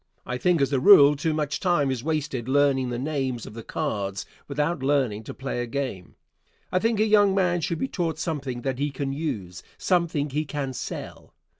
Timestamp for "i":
0.25-0.39, 6.71-6.79